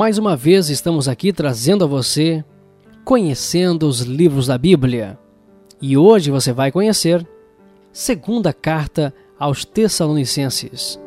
Mais 0.00 0.16
uma 0.16 0.34
vez 0.34 0.70
estamos 0.70 1.08
aqui 1.08 1.30
trazendo 1.30 1.84
a 1.84 1.86
você 1.86 2.42
conhecendo 3.04 3.86
os 3.86 4.00
livros 4.00 4.46
da 4.46 4.56
Bíblia. 4.56 5.18
E 5.78 5.94
hoje 5.94 6.30
você 6.30 6.54
vai 6.54 6.72
conhecer 6.72 7.28
Segunda 7.92 8.50
Carta 8.50 9.12
aos 9.38 9.62
Tessalonicenses. 9.62 10.98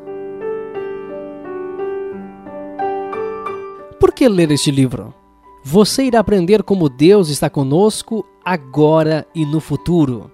Por 4.00 4.14
que 4.14 4.30
ler 4.30 4.52
este 4.52 4.70
livro? 4.70 5.12
Você 5.64 6.04
irá 6.04 6.20
aprender 6.20 6.62
como 6.62 6.88
Deus 6.88 7.30
está 7.30 7.50
conosco 7.50 8.23
agora 8.46 9.26
e 9.34 9.44
no 9.44 9.60
futuro. 9.60 10.30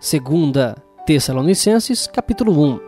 Segunda 0.00 0.74
Tessalonicenses, 1.06 2.08
capítulo 2.08 2.60
1. 2.60 2.85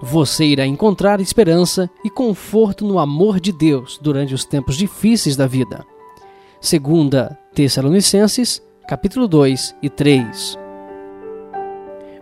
Você 0.00 0.44
irá 0.44 0.64
encontrar 0.64 1.20
esperança 1.20 1.90
e 2.04 2.10
conforto 2.10 2.86
no 2.86 3.00
amor 3.00 3.40
de 3.40 3.50
Deus 3.50 3.98
durante 4.00 4.32
os 4.32 4.44
tempos 4.44 4.76
difíceis 4.76 5.36
da 5.36 5.46
vida. 5.46 5.84
Segunda 6.60 7.36
Tessalonicenses, 7.52 8.62
capítulo 8.86 9.26
2 9.26 9.74
e 9.82 9.90
3. 9.90 10.56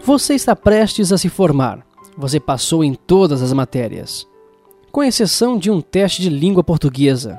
Você 0.03 0.35
está 0.35 0.57
prestes 0.57 1.13
a 1.13 1.19
se 1.19 1.29
formar. 1.29 1.87
Você 2.17 2.41
passou 2.41 2.83
em 2.83 2.95
todas 2.95 3.43
as 3.43 3.53
matérias, 3.53 4.27
com 4.91 5.05
exceção 5.05 5.59
de 5.59 5.71
um 5.71 5.83
teste 5.83 6.23
de 6.23 6.31
língua 6.31 6.65
portuguesa. 6.65 7.39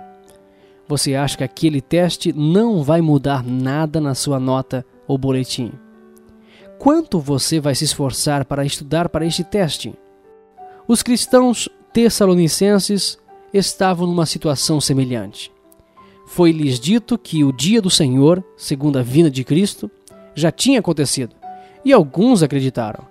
Você 0.87 1.15
acha 1.15 1.37
que 1.37 1.43
aquele 1.43 1.81
teste 1.81 2.31
não 2.31 2.83
vai 2.83 3.01
mudar 3.01 3.43
nada 3.43 3.99
na 3.99 4.13
sua 4.13 4.39
nota 4.39 4.85
ou 5.07 5.17
boletim? 5.17 5.71
Quanto 6.77 7.19
você 7.19 7.59
vai 7.59 7.73
se 7.73 7.85
esforçar 7.85 8.45
para 8.45 8.63
estudar 8.63 9.09
para 9.09 9.25
este 9.25 9.43
teste? 9.43 9.97
Os 10.87 11.03
cristãos 11.03 11.67
tessalonicenses 11.91 13.17
estavam 13.53 14.07
numa 14.07 14.25
situação 14.25 14.79
semelhante. 14.79 15.51
Foi-lhes 16.25 16.79
dito 16.79 17.17
que 17.17 17.43
o 17.43 17.51
dia 17.51 17.81
do 17.81 17.89
Senhor, 17.89 18.41
segundo 18.55 18.97
a 18.97 19.01
vinda 19.01 19.29
de 19.29 19.43
Cristo, 19.43 19.91
já 20.33 20.49
tinha 20.49 20.79
acontecido, 20.79 21.35
e 21.83 21.91
alguns 21.91 22.41
acreditaram. 22.41 23.05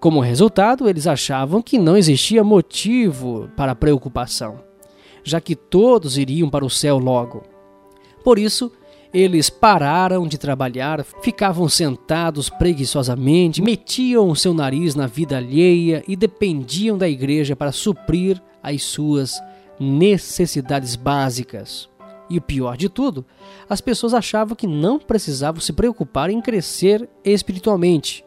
Como 0.00 0.18
resultado, 0.18 0.88
eles 0.88 1.06
achavam 1.06 1.62
que 1.62 1.78
não 1.78 1.96
existia 1.96 2.42
motivo 2.42 3.48
para 3.56 3.76
preocupação, 3.76 4.58
já 5.22 5.40
que 5.40 5.54
todos 5.54 6.18
iriam 6.18 6.50
para 6.50 6.64
o 6.64 6.70
céu 6.70 6.98
logo. 6.98 7.44
Por 8.24 8.40
isso, 8.40 8.72
eles 9.14 9.48
pararam 9.48 10.26
de 10.26 10.36
trabalhar, 10.36 11.04
ficavam 11.22 11.68
sentados 11.68 12.50
preguiçosamente, 12.50 13.62
metiam 13.62 14.28
o 14.28 14.34
seu 14.34 14.52
nariz 14.52 14.96
na 14.96 15.06
vida 15.06 15.36
alheia 15.36 16.02
e 16.08 16.16
dependiam 16.16 16.98
da 16.98 17.08
igreja 17.08 17.54
para 17.54 17.70
suprir 17.70 18.42
as 18.60 18.82
suas 18.82 19.40
necessidades 19.78 20.96
básicas. 20.96 21.88
E 22.28 22.38
o 22.38 22.42
pior 22.42 22.76
de 22.76 22.88
tudo, 22.88 23.24
as 23.68 23.80
pessoas 23.80 24.14
achavam 24.14 24.56
que 24.56 24.66
não 24.66 24.98
precisavam 24.98 25.60
se 25.60 25.72
preocupar 25.72 26.28
em 26.28 26.40
crescer 26.40 27.08
espiritualmente. 27.24 28.24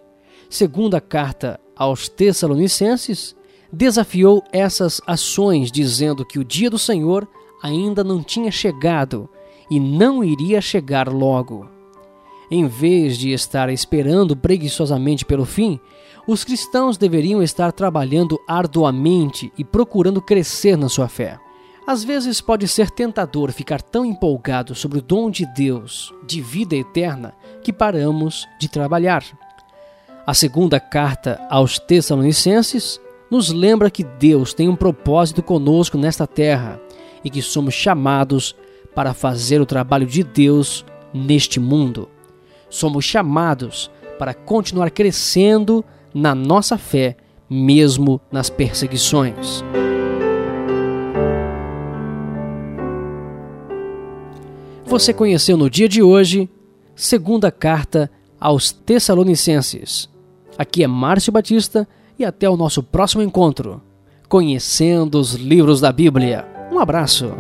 Segundo 0.49 0.95
a 0.95 1.01
carta 1.01 1.59
aos 1.75 2.07
Tessalonicenses, 2.07 3.35
desafiou 3.73 4.41
essas 4.53 5.01
ações, 5.05 5.69
dizendo 5.69 6.25
que 6.25 6.39
o 6.39 6.45
dia 6.45 6.69
do 6.69 6.79
Senhor 6.79 7.27
ainda 7.61 8.05
não 8.05 8.23
tinha 8.23 8.51
chegado 8.51 9.29
e 9.69 9.79
não 9.79 10.23
iria 10.23 10.61
chegar 10.61 11.07
logo. 11.07 11.67
Em 12.49 12.65
vez 12.65 13.17
de 13.17 13.31
estar 13.31 13.69
esperando 13.69 14.35
preguiçosamente 14.35 15.25
pelo 15.25 15.45
fim, 15.45 15.79
os 16.27 16.43
cristãos 16.43 16.97
deveriam 16.97 17.41
estar 17.41 17.71
trabalhando 17.71 18.39
arduamente 18.47 19.51
e 19.57 19.63
procurando 19.63 20.21
crescer 20.21 20.77
na 20.77 20.89
sua 20.89 21.07
fé. 21.07 21.39
Às 21.85 22.03
vezes 22.03 22.41
pode 22.41 22.67
ser 22.67 22.91
tentador 22.91 23.51
ficar 23.53 23.81
tão 23.81 24.05
empolgado 24.05 24.75
sobre 24.75 24.99
o 24.99 25.01
dom 25.01 25.29
de 25.29 25.45
Deus, 25.45 26.13
de 26.27 26.41
vida 26.41 26.75
eterna, 26.75 27.33
que 27.63 27.71
paramos 27.71 28.45
de 28.59 28.67
trabalhar. 28.67 29.23
A 30.25 30.33
segunda 30.33 30.81
carta 30.81 31.39
aos 31.49 31.79
Tessalonicenses 31.79 32.99
nos 33.31 33.53
lembra 33.53 33.89
que 33.89 34.03
Deus 34.03 34.53
tem 34.53 34.67
um 34.67 34.75
propósito 34.75 35.41
conosco 35.41 35.97
nesta 35.97 36.27
terra 36.27 36.77
e 37.23 37.29
que 37.29 37.41
somos 37.41 37.73
chamados 37.73 38.53
para 38.97 39.13
fazer 39.13 39.61
o 39.61 39.65
trabalho 39.65 40.07
de 40.07 40.23
Deus 40.23 40.83
neste 41.13 41.59
mundo. 41.59 42.09
Somos 42.67 43.05
chamados 43.05 43.91
para 44.17 44.33
continuar 44.33 44.89
crescendo 44.89 45.85
na 46.11 46.33
nossa 46.33 46.79
fé, 46.79 47.15
mesmo 47.47 48.19
nas 48.31 48.49
perseguições. 48.49 49.63
Você 54.83 55.13
conheceu 55.13 55.57
no 55.57 55.69
dia 55.69 55.87
de 55.87 56.01
hoje, 56.01 56.49
segunda 56.95 57.51
carta 57.51 58.09
aos 58.41 58.71
Tessalonicenses. 58.71 60.09
Aqui 60.57 60.83
é 60.83 60.87
Márcio 60.87 61.31
Batista 61.31 61.87
e 62.17 62.25
até 62.25 62.49
o 62.49 62.57
nosso 62.57 62.81
próximo 62.81 63.21
encontro, 63.21 63.79
conhecendo 64.27 65.19
os 65.19 65.35
livros 65.35 65.79
da 65.79 65.91
Bíblia. 65.91 66.47
Um 66.71 66.79
abraço. 66.79 67.31